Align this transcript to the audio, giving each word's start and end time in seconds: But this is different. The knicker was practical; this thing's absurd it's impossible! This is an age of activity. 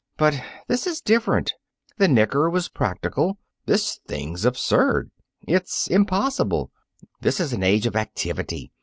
But 0.17 0.41
this 0.67 0.87
is 0.87 0.99
different. 0.99 1.53
The 1.99 2.07
knicker 2.07 2.49
was 2.49 2.69
practical; 2.69 3.37
this 3.67 3.99
thing's 4.07 4.45
absurd 4.45 5.11
it's 5.47 5.85
impossible! 5.85 6.71
This 7.19 7.39
is 7.39 7.53
an 7.53 7.61
age 7.61 7.85
of 7.85 7.95
activity. 7.95 8.71